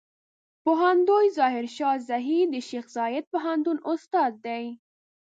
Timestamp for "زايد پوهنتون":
2.97-3.77